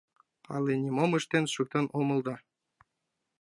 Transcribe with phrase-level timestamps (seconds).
[0.55, 2.35] —Але нимом ыштен шуктен омыл да...